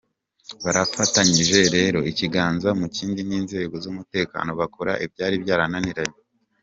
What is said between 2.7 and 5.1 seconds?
mu kindi n’inzego z’umutekano bakora